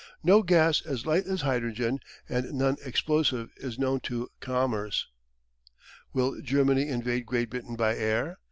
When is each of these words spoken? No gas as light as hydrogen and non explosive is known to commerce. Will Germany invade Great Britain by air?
No 0.23 0.41
gas 0.41 0.81
as 0.83 1.05
light 1.05 1.27
as 1.27 1.41
hydrogen 1.41 1.99
and 2.27 2.53
non 2.53 2.77
explosive 2.83 3.51
is 3.57 3.77
known 3.77 3.99
to 3.99 4.29
commerce. 4.39 5.05
Will 6.11 6.41
Germany 6.41 6.87
invade 6.87 7.27
Great 7.27 7.51
Britain 7.51 7.75
by 7.75 7.95
air? 7.95 8.39